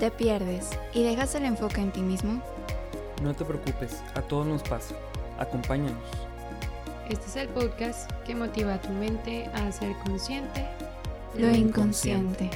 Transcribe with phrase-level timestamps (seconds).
[0.00, 2.42] ¿Te pierdes y dejas el enfoque en ti mismo?
[3.22, 4.94] No te preocupes, a todos nos pasa.
[5.38, 6.02] Acompáñanos.
[7.10, 10.64] Este es el podcast que motiva a tu mente a ser consciente
[11.36, 12.48] Lo inconsciente.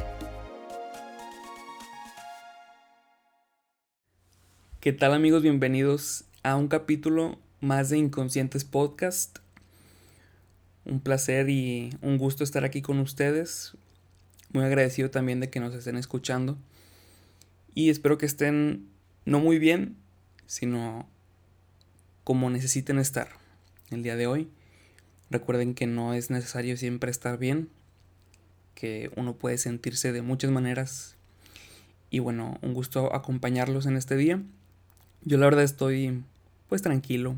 [4.80, 5.42] ¿Qué tal amigos?
[5.42, 9.40] Bienvenidos a un capítulo más de Inconscientes Podcast.
[10.86, 13.76] Un placer y un gusto estar aquí con ustedes.
[14.54, 16.56] Muy agradecido también de que nos estén escuchando.
[17.75, 18.89] Y espero que estén
[19.25, 19.96] no muy bien,
[20.46, 21.09] sino
[22.23, 23.29] como necesiten estar
[23.91, 24.49] el día de hoy.
[25.31, 27.69] Recuerden que no es necesario siempre estar bien,
[28.75, 31.17] que uno puede sentirse de muchas maneras.
[32.11, 34.41] Y bueno, un gusto acompañarlos en este día.
[35.22, 36.22] Yo la verdad estoy
[36.69, 37.36] pues tranquilo.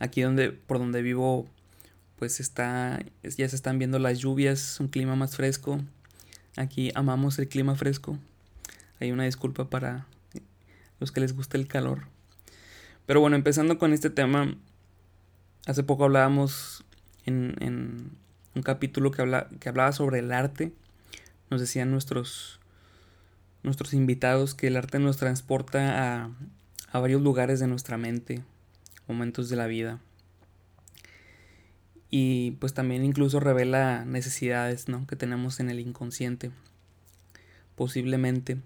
[0.00, 1.46] Aquí donde por donde vivo
[2.18, 5.80] pues está ya se están viendo las lluvias, un clima más fresco.
[6.56, 8.18] Aquí amamos el clima fresco.
[9.00, 10.06] Hay una disculpa para
[10.98, 12.08] los que les gusta el calor.
[13.06, 14.56] Pero bueno, empezando con este tema,
[15.66, 16.84] hace poco hablábamos
[17.24, 18.12] en,
[18.54, 20.72] un capítulo que, habla, que hablaba sobre el arte.
[21.50, 22.60] Nos decían nuestros,
[23.62, 26.30] nuestros invitados que el arte nos transporta a,
[26.90, 28.42] a varios lugares de nuestra mente,
[29.06, 30.00] momentos de la vida.
[32.10, 35.06] Y pues también incluso revela necesidades ¿no?
[35.06, 36.50] que tenemos en el inconsciente.
[37.76, 38.58] Posiblemente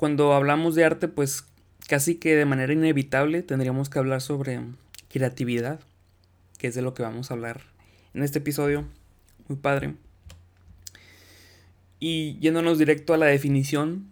[0.00, 1.44] cuando hablamos de arte, pues
[1.86, 4.58] casi que de manera inevitable tendríamos que hablar sobre
[5.10, 5.78] creatividad,
[6.56, 7.60] que es de lo que vamos a hablar
[8.14, 8.86] en este episodio.
[9.46, 9.96] Muy padre.
[11.98, 14.06] Y yéndonos directo a la definición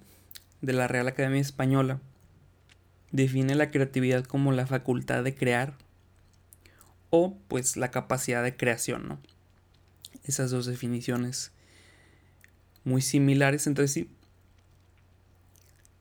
[0.61, 2.03] de la Real Academia Española,
[3.11, 5.73] define la creatividad como la facultad de crear
[7.09, 9.19] o pues la capacidad de creación, ¿no?
[10.25, 11.51] Esas dos definiciones
[12.85, 14.11] muy similares entre sí,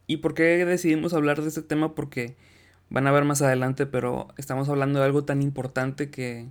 [0.07, 1.93] ¿Y por qué decidimos hablar de este tema?
[1.93, 2.37] Porque
[2.89, 6.47] van a ver más adelante, pero estamos hablando de algo tan importante que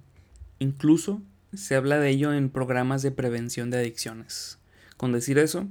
[0.59, 1.23] incluso
[1.55, 4.59] se habla de ello en programas de prevención de adicciones.
[4.99, 5.67] Con decir eso,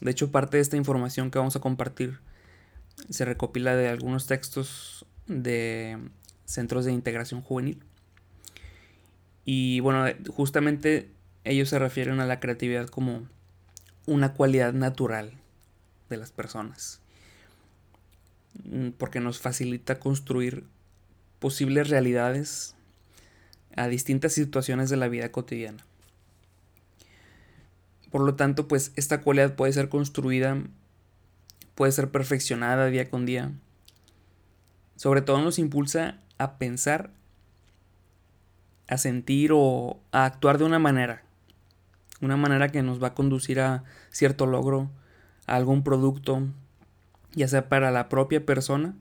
[0.00, 2.20] de hecho parte de esta información que vamos a compartir
[3.08, 5.98] se recopila de algunos textos de
[6.44, 7.82] centros de integración juvenil.
[9.44, 11.10] Y bueno, justamente
[11.42, 13.26] ellos se refieren a la creatividad como
[14.06, 15.39] una cualidad natural
[16.10, 17.00] de las personas.
[18.64, 20.64] Mm, porque nos facilita construir
[21.38, 22.74] posibles realidades
[23.76, 25.84] a distintas situaciones de la vida cotidiana.
[28.10, 30.58] Por lo tanto, pues esta cualidad puede ser construida,
[31.76, 33.52] puede ser perfeccionada día con día.
[34.96, 37.10] Sobre todo nos impulsa a pensar,
[38.88, 41.22] a sentir o a actuar de una manera.
[42.20, 44.90] Una manera que nos va a conducir a cierto logro,
[45.50, 46.42] algún producto,
[47.32, 48.94] ya sea para la propia persona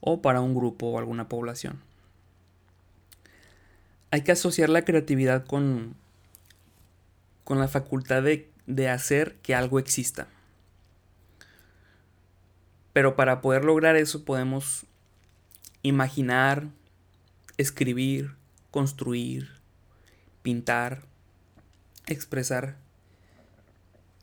[0.00, 1.80] o para un grupo o alguna población.
[4.10, 5.94] Hay que asociar la creatividad con,
[7.44, 10.28] con la facultad de, de hacer que algo exista.
[12.92, 14.86] Pero para poder lograr eso podemos
[15.82, 16.68] imaginar,
[17.58, 18.34] escribir,
[18.70, 19.50] construir,
[20.42, 21.02] pintar,
[22.06, 22.76] expresar.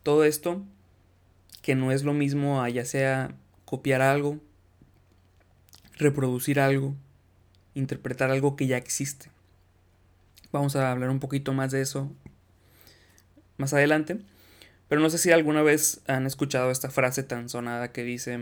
[0.04, 0.64] Todo esto
[1.62, 4.40] que no es lo mismo a ya sea copiar algo,
[5.98, 6.96] reproducir algo,
[7.74, 9.30] interpretar algo que ya existe.
[10.52, 12.12] Vamos a hablar un poquito más de eso
[13.60, 14.20] más adelante.
[14.88, 18.40] Pero no sé si alguna vez han escuchado esta frase tan sonada que dice,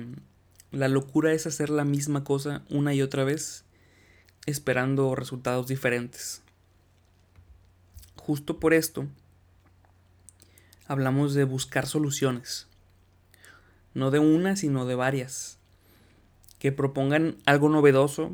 [0.71, 3.65] la locura es hacer la misma cosa una y otra vez
[4.45, 6.41] esperando resultados diferentes.
[8.15, 9.07] Justo por esto
[10.87, 12.67] hablamos de buscar soluciones
[13.97, 15.57] no de una, sino de varias,
[16.59, 18.31] que propongan algo novedoso,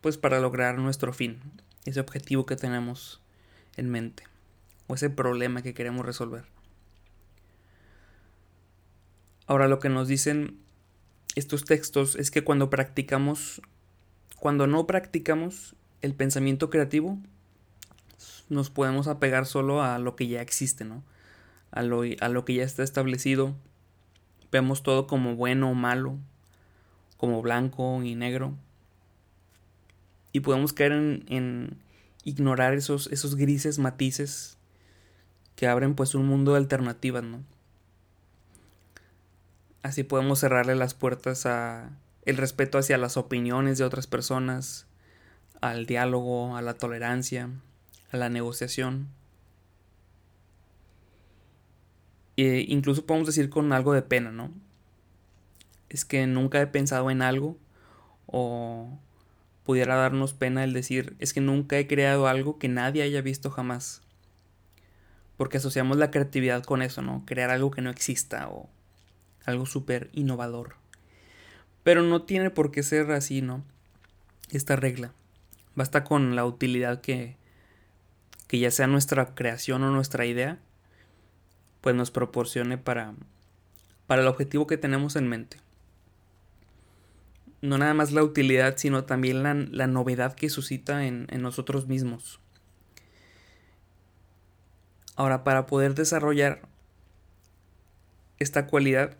[0.00, 1.40] pues para lograr nuestro fin,
[1.84, 3.20] ese objetivo que tenemos
[3.76, 4.22] en mente,
[4.86, 6.44] o ese problema que queremos resolver.
[9.48, 10.60] Ahora lo que nos dicen
[11.34, 13.62] estos textos es que cuando practicamos,
[14.38, 17.18] cuando no practicamos el pensamiento creativo,
[18.48, 21.02] nos podemos apegar solo a lo que ya existe, ¿no?
[21.72, 23.56] A lo, a lo que ya está establecido,
[24.52, 26.18] Vemos todo como bueno o malo,
[27.16, 28.54] como blanco y negro.
[30.32, 31.78] Y podemos caer en,
[32.22, 34.58] ignorar esos, esos grises matices
[35.56, 37.42] que abren pues un mundo de alternativas, ¿no?
[39.82, 41.90] Así podemos cerrarle las puertas a
[42.24, 44.86] el respeto hacia las opiniones de otras personas,
[45.60, 47.48] al diálogo, a la tolerancia,
[48.12, 49.08] a la negociación.
[52.36, 54.50] E incluso podemos decir con algo de pena, ¿no?
[55.88, 57.58] Es que nunca he pensado en algo
[58.26, 58.98] o
[59.64, 63.50] pudiera darnos pena el decir, es que nunca he creado algo que nadie haya visto
[63.50, 64.02] jamás.
[65.36, 67.24] Porque asociamos la creatividad con eso, ¿no?
[67.26, 68.68] Crear algo que no exista o
[69.44, 70.76] algo súper innovador.
[71.82, 73.62] Pero no tiene por qué ser así, ¿no?
[74.50, 75.12] Esta regla.
[75.74, 77.36] Basta con la utilidad que,
[78.46, 80.58] que ya sea nuestra creación o nuestra idea,
[81.82, 83.12] pues nos proporcione para,
[84.06, 85.58] para el objetivo que tenemos en mente
[87.62, 92.40] no nada más la utilidad, sino también la, novedad que suscita en, en, nosotros mismos.
[95.14, 96.62] Ahora, para poder desarrollar
[98.40, 99.16] esta cualidad,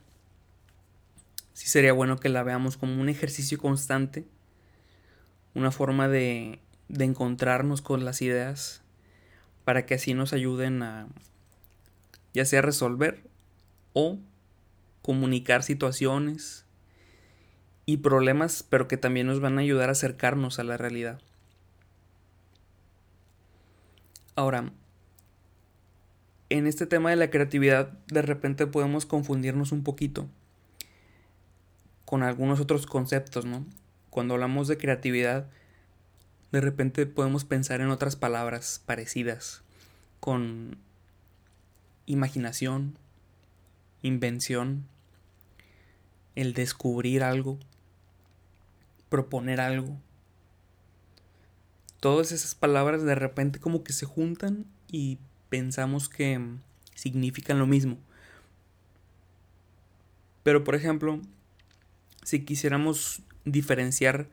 [1.53, 4.27] sí sería bueno que la veamos como un ejercicio constante,
[5.55, 8.83] una forma de, de encontrarnos con las ideas,
[9.65, 11.07] para que así nos ayuden a
[12.35, 13.23] ya sea resolver
[13.93, 14.19] o
[15.03, 16.65] comunicar situaciones,
[17.87, 21.21] y problemas, pero que también nos van a ayudar a acercarnos a la realidad.
[24.35, 24.73] Ahora,
[26.49, 30.29] en este tema de la creatividad, de repente podemos confundirnos un poquito
[32.05, 33.65] con algunos otros conceptos, ¿no?
[34.11, 35.49] Cuando hablamos de creatividad,
[36.53, 39.63] de repente podemos pensar en otras palabras parecidas,
[40.21, 40.79] con
[42.07, 42.97] imaginación,
[44.03, 44.87] invención,
[46.35, 47.59] el descubrir algo
[49.13, 50.01] proponer algo.
[52.01, 55.19] Todas esas palabras de repente como que se juntan y
[55.51, 56.41] pensamos que
[56.95, 57.99] significan lo mismo.
[60.43, 61.21] Pero por ejemplo,
[62.23, 64.29] si quisiéramos diferenciar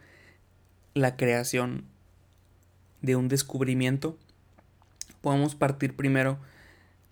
[0.94, 1.84] la creación
[3.02, 4.18] de un descubrimiento,
[5.20, 6.40] podemos partir primero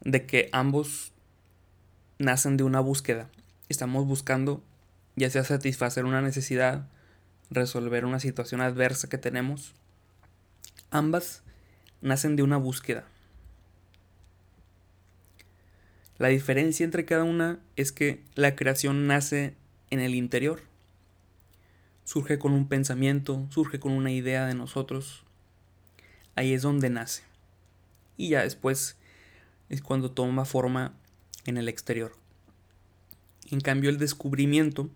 [0.02, 1.12] de que ambos
[2.20, 3.30] nacen de una búsqueda.
[3.70, 4.64] Estamos buscando
[5.16, 6.88] ya sea satisfacer una necesidad
[7.50, 9.74] resolver una situación adversa que tenemos,
[10.92, 11.44] ambas
[12.02, 13.06] nacen de una búsqueda.
[16.18, 19.54] La diferencia entre cada una es que la creación nace
[19.92, 20.62] en el interior.
[22.04, 25.24] Surge con un pensamiento, surge con una idea de nosotros.
[26.36, 27.24] Ahí es donde nace.
[28.18, 28.97] Y ya después
[29.70, 30.94] es cuando toma forma
[31.46, 32.16] en el exterior.
[33.50, 34.90] En cambio el descubrimiento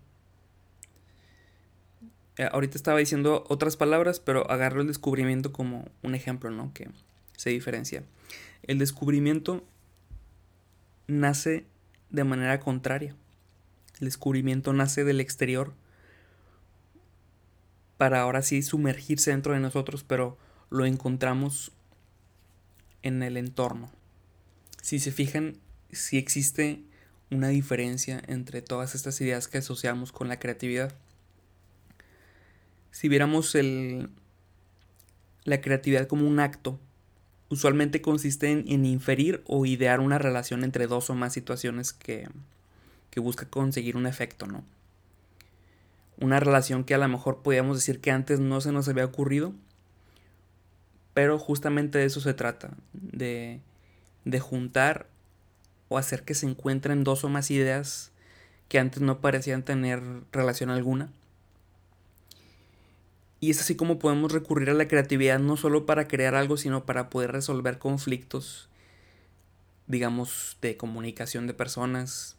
[2.38, 6.72] eh, ahorita estaba diciendo otras palabras, pero agarro el descubrimiento como un ejemplo, ¿no?
[6.72, 6.88] Que
[7.36, 8.04] se diferencia.
[8.62, 9.64] El descubrimiento
[11.06, 11.66] nace
[12.10, 13.14] de manera contraria.
[14.00, 15.74] El descubrimiento nace del exterior
[17.98, 20.38] para ahora sí sumergirse dentro de nosotros, pero
[20.70, 21.70] lo encontramos
[23.02, 23.90] en el entorno.
[24.82, 25.56] Si se fijan,
[25.90, 26.82] si existe
[27.30, 30.94] una diferencia entre todas estas ideas que asociamos con la creatividad
[32.92, 34.10] si viéramos el,
[35.44, 36.78] la creatividad como un acto,
[37.48, 42.28] usualmente consiste en, inferir o idear una relación entre dos o más situaciones que,
[43.10, 44.62] que busca conseguir un efecto, ¿no?
[46.18, 49.52] Una relación que a lo mejor podríamos decir que antes no se nos había ocurrido,
[51.14, 53.60] pero justamente de eso se trata, de,
[54.24, 55.06] de juntar
[55.88, 58.12] o hacer que se encuentren dos o más ideas
[58.68, 60.02] que antes no parecían tener
[60.32, 61.10] relación alguna
[63.42, 66.86] y es así como podemos recurrir a la creatividad no solo para crear algo, sino
[66.86, 68.68] para poder resolver conflictos,
[69.88, 72.36] digamos, de comunicación de personas.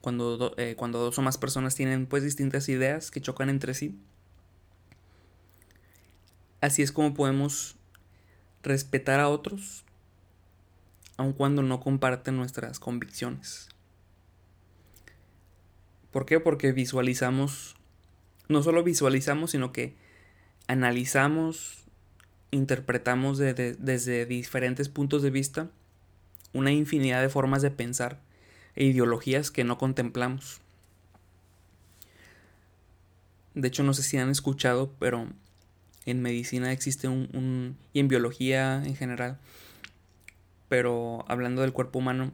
[0.00, 3.96] Cuando, eh, cuando dos o más personas tienen pues distintas ideas que chocan entre sí.
[6.60, 7.76] Así es como podemos
[8.64, 9.84] respetar a otros,
[11.20, 13.68] aun cuando no comparten nuestras convicciones.
[16.10, 16.40] ¿Por qué?
[16.40, 17.76] Porque visualizamos
[18.50, 19.94] no solo visualizamos, sino que
[20.66, 21.84] analizamos,
[22.50, 25.70] interpretamos desde diferentes puntos de vista
[26.52, 28.18] una infinidad de formas de pensar
[28.74, 30.60] e ideologías que no contemplamos.
[33.54, 35.28] De hecho, no sé si han escuchado, pero
[36.06, 39.38] en medicina existe un, y en biología en general,
[40.70, 42.30] pero hablando del cuerpo humano,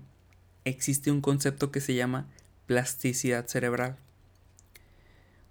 [0.66, 2.26] existe un concepto que se llama
[2.66, 3.96] plasticidad cerebral.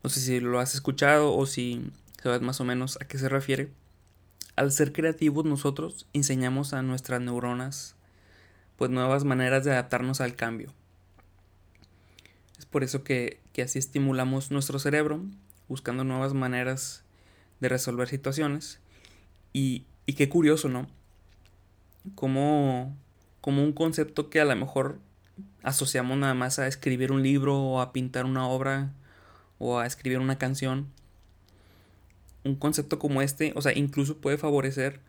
[0.03, 3.27] No sé si lo has escuchado o si sabes más o menos a qué se
[3.27, 3.71] refiere.
[4.55, 7.95] Al ser creativos nosotros enseñamos a nuestras neuronas
[8.77, 10.71] pues nuevas maneras de adaptarnos al cambio.
[12.59, 15.21] Es por eso que, así estimulamos nuestro cerebro
[15.67, 17.03] buscando nuevas maneras
[17.61, 18.77] de resolver situaciones.
[19.53, 20.87] Y, y qué curioso, ¿no?
[22.13, 22.95] Como,
[23.41, 24.99] como un concepto que a lo mejor
[25.63, 28.93] asociamos nada más a escribir un libro o a pintar una obra
[29.57, 30.87] o a escribir una canción.
[32.43, 34.99] Un concepto como este, o sea, incluso puede favorecer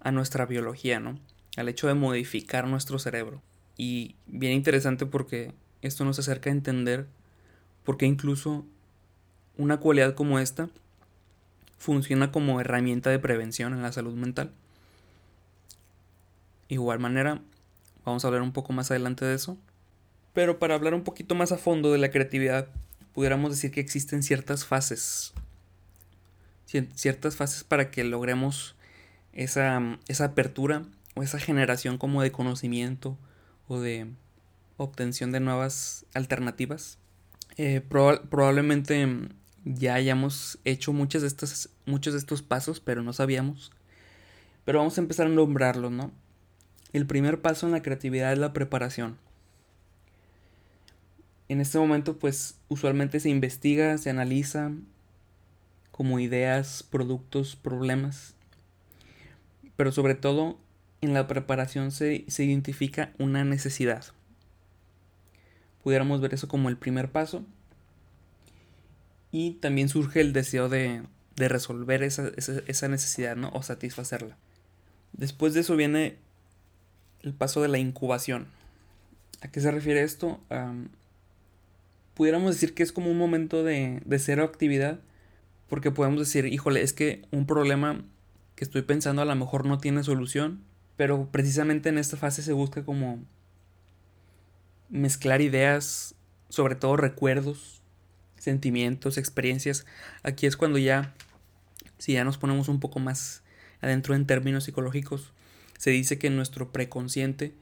[0.00, 1.18] a nuestra biología, ¿no?
[1.56, 3.42] Al hecho de modificar nuestro cerebro.
[3.76, 7.06] Y bien interesante porque esto nos acerca a entender
[7.84, 8.64] por qué incluso
[9.58, 10.70] una cualidad como esta
[11.78, 14.52] funciona como herramienta de prevención en la salud mental.
[16.72, 17.38] Igual manera,
[18.02, 19.58] vamos a hablar un poco más adelante de eso.
[20.32, 22.66] Pero para hablar un poquito más a fondo de la creatividad,
[23.12, 25.34] pudiéramos decir que existen ciertas fases.
[26.64, 28.74] Ciertas fases para que logremos
[29.34, 33.18] esa, esa apertura o esa generación como de conocimiento
[33.68, 34.06] o de
[34.78, 36.96] obtención de nuevas alternativas.
[37.58, 39.28] Eh, probablemente
[39.66, 43.72] ya hayamos hecho muchas de estas, muchos de estos pasos, pero no sabíamos.
[44.64, 46.21] Pero vamos a empezar a nombrarlos, ¿no?
[46.92, 49.16] El primer paso en la creatividad es la preparación.
[51.48, 54.72] En este momento, pues usualmente se investiga, se analiza
[55.90, 58.34] como ideas, productos, problemas.
[59.76, 60.58] Pero sobre todo,
[61.00, 64.04] en la preparación se, se identifica una necesidad.
[65.82, 67.44] Pudiéramos ver eso como el primer paso.
[69.30, 71.02] Y también surge el deseo de,
[71.36, 73.50] de resolver esa, esa, necesidad, ¿no?
[73.54, 74.36] O satisfacerla.
[75.12, 76.16] Después de eso viene
[77.22, 78.46] el paso de la incubación.
[79.40, 80.40] ¿A qué se refiere esto?
[82.14, 85.00] pudiéramos decir que es como un momento de, cero actividad,
[85.68, 88.04] porque podemos decir, híjole, es que un problema
[88.54, 90.62] que estoy pensando a lo mejor no tiene solución,
[90.96, 93.18] pero precisamente en esta fase se busca como
[94.90, 96.14] mezclar ideas,
[96.48, 97.80] sobre todo recuerdos,
[98.36, 99.86] sentimientos, experiencias.
[100.22, 101.14] Aquí es cuando ya,
[101.98, 103.42] si ya nos ponemos un poco más
[103.80, 105.32] adentro en términos psicológicos,
[105.82, 107.56] se dice que nuestro preconsciente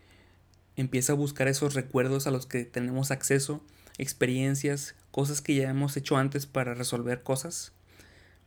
[0.77, 3.65] empieza a buscar esos recuerdos a los que tenemos acceso
[3.97, 7.73] experiencias, cosas que ya hemos hecho antes para resolver cosas.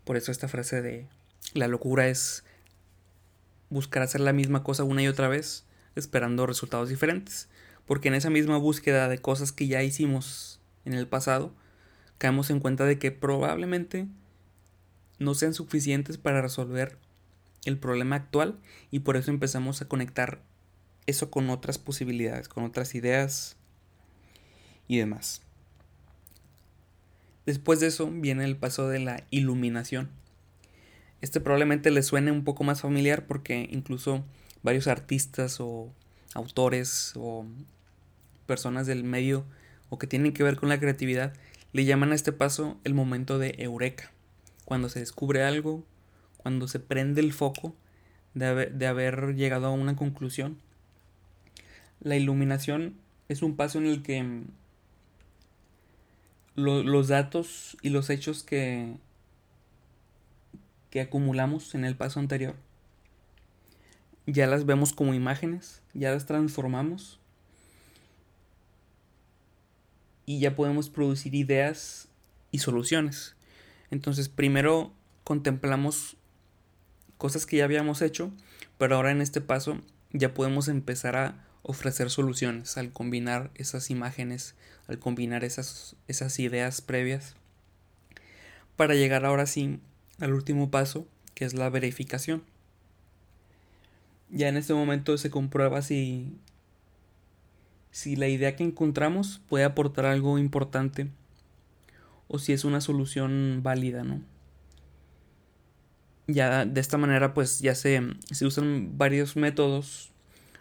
[0.03, 1.08] Por eso esta frase de
[1.56, 2.44] la locura es
[3.72, 5.65] buscar hacer la misma cosa una y otra vez,
[5.96, 7.50] esperando resultados diferentes.
[7.88, 11.51] Porque en esa misma búsqueda de cosas que ya hicimos en el pasado,
[12.20, 14.06] caemos en cuenta de que probablemente
[15.18, 17.00] no sean suficientes para resolver
[17.65, 18.60] el problema actual
[18.91, 20.41] y por eso empezamos a conectar
[21.05, 23.55] eso con otras posibilidades, con otras ideas
[24.88, 25.41] y demás.
[27.46, 30.10] Después de eso viene el paso de la iluminación.
[31.22, 34.24] Este probablemente le suene un poco más familiar porque incluso
[34.62, 35.91] varios artistas o
[36.34, 37.46] autores o
[38.46, 39.46] personas del medio
[39.89, 41.34] o que tienen que ver con la creatividad
[41.74, 44.12] le llaman a este paso el momento de eureka.
[44.65, 45.84] Cuando se descubre algo,
[46.44, 47.74] cuando se prende el foco
[48.34, 50.58] de haber, de haber llegado a una conclusión.
[52.02, 52.96] La iluminación
[53.30, 54.44] es un paso en el que
[56.56, 58.94] los datos y los hechos que,
[60.90, 62.56] que acumulamos en el paso anterior,
[64.28, 67.20] ya las vemos como imágenes, ya las transformamos
[70.26, 72.08] y ya podemos producir ideas
[72.52, 73.36] y soluciones.
[73.92, 76.18] Entonces primero contemplamos
[77.17, 78.32] cosas que ya habíamos hecho,
[78.77, 79.79] pero ahora en este paso
[80.12, 84.55] ya podemos empezar a ofrecer soluciones al combinar esas imágenes,
[84.88, 87.36] al combinar esas, esas ideas previas,
[88.75, 89.79] para llegar ahora sí
[90.20, 92.43] al último paso, que es la verificación.
[94.29, 96.38] Ya en este momento se comprueba si,
[97.91, 101.08] si la idea que encontramos puede aportar algo importante
[102.27, 104.22] o si es una solución válida, ¿no?
[106.27, 108.01] Ya de esta manera pues ya se,
[108.32, 110.13] se usan varios métodos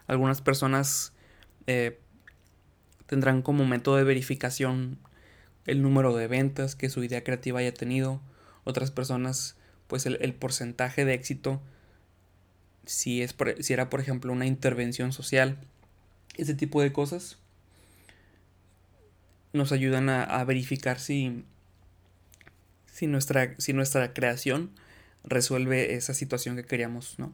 [0.06, 1.12] algunas personas
[1.66, 1.98] eh,
[3.06, 4.98] tendrán como método de verificación
[5.66, 8.20] el número de ventas que su idea creativa haya tenido.
[8.64, 11.60] Otras personas, pues el, porcentaje de éxito,
[12.84, 15.58] si, es si era por ejemplo una intervención social,
[16.36, 17.38] ese tipo de cosas
[19.52, 21.44] nos ayudan a, verificar si,
[22.86, 24.70] si, nuestra, si nuestra creación
[25.24, 27.32] resuelve esa situación que queríamos, ¿no?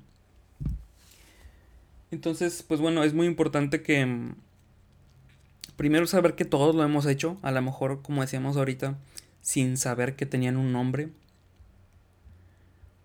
[2.10, 4.34] Entonces, pues bueno, es muy importante que mm,
[5.76, 8.96] primero saber que todos lo hemos hecho, a lo mejor como decíamos ahorita,
[9.40, 11.10] sin saber que tenían un nombre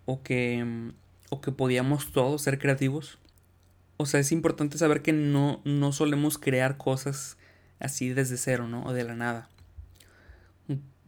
[0.06, 0.92] o que mm,
[1.30, 3.18] o que podíamos todos ser creativos.
[3.96, 7.36] O sea, es importante saber que no no solemos crear cosas
[7.80, 8.84] así desde cero, ¿no?
[8.84, 9.48] O de la nada.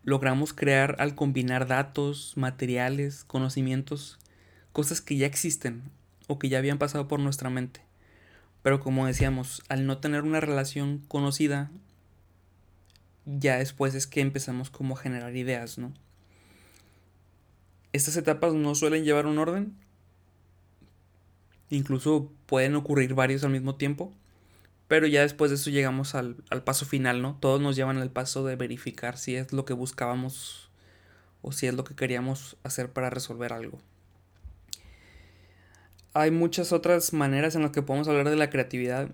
[0.06, 4.20] Logramos crear al combinar datos, materiales, conocimientos,
[4.72, 5.82] cosas que ya existen
[6.28, 7.80] o que ya habían pasado por nuestra mente
[8.62, 11.72] Pero como decíamos, al no tener una relación conocida,
[13.24, 15.92] ya después es que empezamos como a generar ideas, ¿no?
[17.92, 19.74] Estas etapas no suelen llevar un orden.
[21.68, 24.12] Incluso pueden ocurrir varios al mismo tiempo.
[24.88, 27.36] Pero ya después de eso llegamos al, al, paso final, ¿no?
[27.40, 30.70] Todos nos llevan al paso de verificar si es lo que buscábamos
[31.42, 33.80] o si es lo que queríamos hacer para resolver algo.
[36.14, 39.10] Hay muchas otras maneras en las que podemos hablar de la creatividad.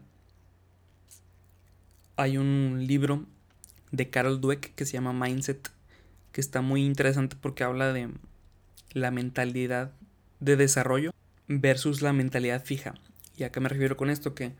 [2.16, 3.26] Hay un libro
[3.90, 5.70] de Carol Dweck que se llama Mindset,
[6.32, 8.08] que está muy interesante porque habla de
[8.92, 9.90] la mentalidad
[10.40, 11.12] de desarrollo
[11.48, 12.94] versus la mentalidad fija.
[13.36, 14.34] ¿Y a qué me refiero con esto?
[14.34, 14.52] Que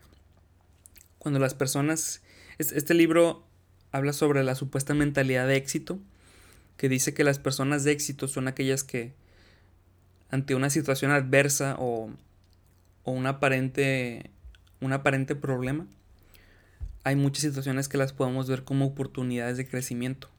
[1.23, 2.21] cuando las personas...
[2.59, 3.43] Este libro
[3.91, 5.97] habla sobre la supuesta mentalidad de éxito,
[6.77, 9.13] que dice que las personas de éxito son aquellas que
[10.29, 12.11] ante una situación adversa o,
[13.03, 14.29] o un, aparente,
[14.81, 15.87] un aparente problema,
[17.03, 20.29] hay muchas situaciones que las podemos ver como oportunidades de crecimiento.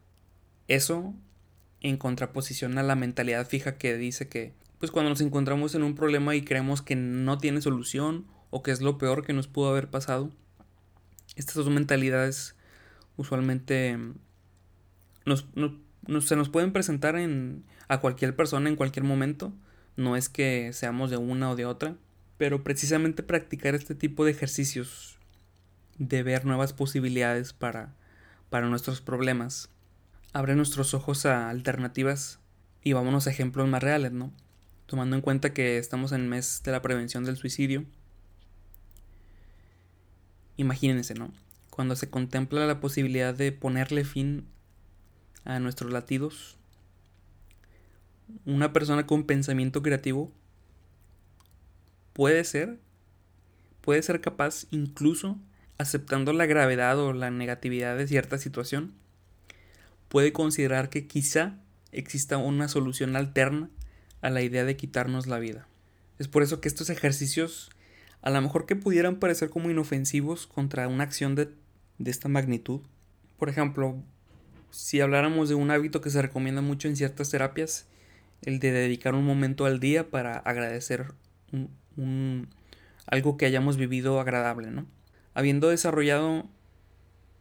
[0.69, 1.15] Eso
[1.81, 5.95] en contraposición a la mentalidad fija que dice que pues cuando nos encontramos en un
[5.95, 9.71] problema y creemos que no tiene solución o que es lo peor que nos pudo
[9.71, 10.31] haber pasado,
[11.37, 12.55] estas dos mentalidades
[13.17, 13.99] usualmente
[16.21, 19.53] se nos pueden presentar en, a cualquier persona en cualquier momento.
[19.97, 21.97] No es que seamos de una o de otra.
[22.37, 25.19] Pero precisamente practicar este tipo de ejercicios,
[25.99, 27.95] de ver nuevas posibilidades para,
[28.51, 29.71] para nuestros problemas,
[30.33, 32.41] abre nuestros ojos a alternativas
[32.83, 34.33] y vámonos a ejemplos más reales, ¿no?
[34.87, 37.87] Tomando en cuenta que estamos en el mes de la prevención del suicidio
[40.57, 41.33] Imagínense, ¿no?
[41.71, 44.47] Cuando se contempla la posibilidad de ponerle fin
[45.45, 46.57] a nuestros latidos,
[48.45, 50.33] una persona con pensamiento creativo
[52.13, 52.79] puede ser,
[53.81, 55.39] puede ser capaz incluso
[55.79, 58.95] aceptando la gravedad o la negatividad de cierta situación,
[60.09, 61.59] puede considerar que quizá
[61.91, 63.71] exista una solución alterna
[64.21, 65.67] a la idea de quitarnos la vida.
[66.19, 67.71] Es por eso que estos ejercicios
[68.25, 71.51] a lo mejor que pudieran parecer como inofensivos contra una acción de,
[72.07, 72.81] esta magnitud.
[73.39, 74.03] Por ejemplo,
[74.71, 77.87] si habláramos de un hábito que se recomienda mucho en ciertas terapias,
[78.41, 81.13] el de dedicar un momento al día para agradecer
[81.99, 82.49] un,
[83.05, 84.87] algo que hayamos vivido agradable, ¿no?
[85.35, 86.49] Habiendo desarrollado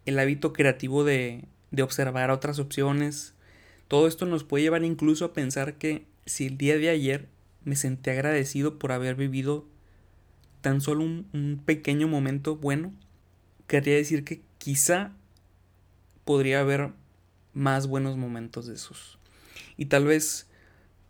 [0.06, 3.36] el hábito creativo de, de observar otras opciones,
[3.88, 7.30] todo esto nos puede llevar incluso a pensar que si el día de ayer
[7.64, 9.72] me sentí agradecido por haber vivido
[10.64, 12.94] tan solo un, pequeño momento bueno,
[13.68, 15.12] querría decir que quizá
[16.24, 16.92] podría haber
[17.54, 19.20] más buenos momentos de esos.
[19.76, 20.48] Y tal vez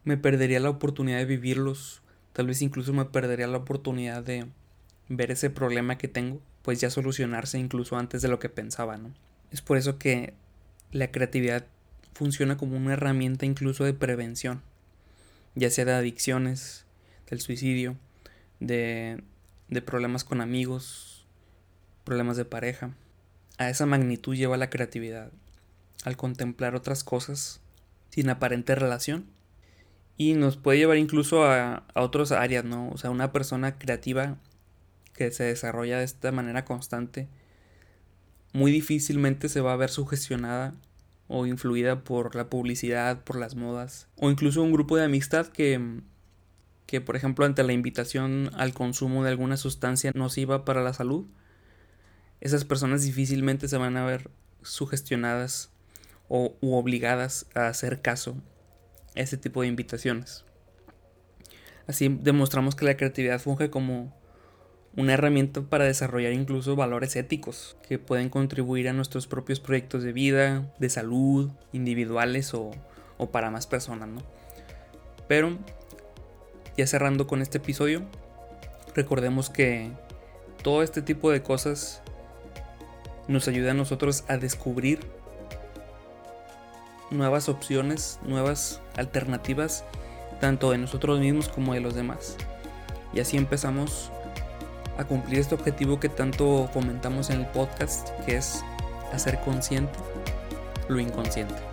[0.04, 2.02] me perdería la oportunidad de vivirlos,
[2.34, 4.48] tal vez incluso me perdería la oportunidad de
[5.08, 9.14] ver ese problema que tengo, pues ya solucionarse incluso antes de lo que pensaba, ¿no?
[9.52, 10.34] Es por eso que
[10.92, 11.68] la creatividad
[12.16, 14.64] funciona como una herramienta incluso de prevención,
[15.54, 16.86] ya sea de adicciones,
[17.30, 17.98] del suicidio,
[18.60, 19.22] de
[19.74, 21.26] de problemas con amigos,
[22.04, 22.92] problemas de pareja.
[23.58, 25.32] A esa magnitud lleva la creatividad,
[26.06, 27.62] al contemplar otras cosas
[28.10, 29.26] sin aparente relación.
[30.16, 32.90] Y nos puede llevar incluso a, a otras áreas, ¿no?
[32.90, 34.38] O sea, una persona creativa
[35.14, 37.28] que se desarrolla de esta manera constante,
[38.52, 40.74] muy difícilmente se va a ver sugestionada
[41.28, 46.02] o influida por la publicidad, por las modas, o incluso un grupo de amistad que
[46.86, 51.26] que por ejemplo ante la invitación al consumo de alguna sustancia nociva para la salud,
[52.42, 54.30] esas personas difícilmente se van a ver
[54.62, 55.72] sugestionadas
[56.28, 58.36] o u obligadas a hacer caso
[59.16, 60.46] a ese tipo de invitaciones.
[61.88, 64.14] Así demostramos que la creatividad funge como
[64.96, 70.14] una herramienta para desarrollar incluso valores éticos que pueden contribuir a nuestros propios proyectos de
[70.14, 72.72] vida, de salud, individuales o,
[73.18, 74.22] o para más personas, ¿no?
[75.28, 75.58] Pero
[76.78, 78.04] ya cerrando con este episodio,
[78.96, 79.92] recordemos que
[80.64, 82.02] todo este tipo de cosas
[83.28, 85.00] nos ayuda a nosotros a descubrir
[87.12, 89.84] nuevas opciones, nuevas alternativas,
[90.40, 92.38] tanto de nosotros mismos como de los demás.
[93.14, 94.12] Y así empezamos
[94.98, 98.64] a cumplir este objetivo que tanto comentamos en el podcast, que es
[99.12, 100.00] hacer consciente
[100.88, 101.73] lo inconsciente.